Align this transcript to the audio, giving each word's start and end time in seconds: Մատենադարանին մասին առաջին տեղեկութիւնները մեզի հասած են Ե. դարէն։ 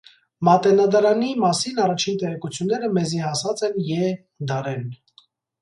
Մատենադարանին 0.47 1.43
մասին 1.43 1.83
առաջին 1.83 2.17
տեղեկութիւնները 2.23 2.91
մեզի 2.97 3.23
հասած 3.27 3.65
են 3.69 3.79
Ե. 3.99 4.11
դարէն։ 4.55 4.91